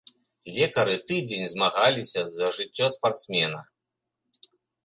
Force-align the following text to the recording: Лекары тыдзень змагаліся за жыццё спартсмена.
Лекары 0.55 0.95
тыдзень 1.11 1.45
змагаліся 1.53 2.21
за 2.39 2.47
жыццё 2.57 2.85
спартсмена. 2.97 3.63